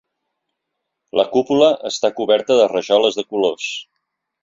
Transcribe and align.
La 1.21 1.27
cúpula 1.35 1.69
està 1.91 2.13
coberta 2.23 2.61
de 2.65 2.69
rajoles 2.75 3.23
de 3.23 3.31
colors. 3.33 3.73